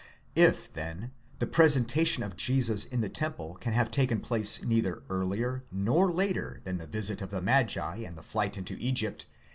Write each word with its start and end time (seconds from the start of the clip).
* 0.25 0.35
If, 0.49 0.73
then, 0.73 1.11
the 1.37 1.45
presentation 1.45 2.23
of 2.23 2.35
Jesus 2.35 2.85
in 2.85 3.01
the 3.01 3.07
temple 3.07 3.59
can 3.61 3.73
have 3.73 3.91
taken 3.91 4.19
place: 4.19 4.63
neither 4.63 5.03
earlier 5.11 5.63
nor 5.71 6.11
later 6.11 6.59
than 6.63 6.79
the 6.79 6.87
visit 6.87 7.21
of 7.21 7.29
the 7.29 7.39
magi 7.39 7.97
and 7.97 8.17
the 8.17 8.23
flight 8.23 8.57
into 8.57 8.75
Egypt 8.79 9.27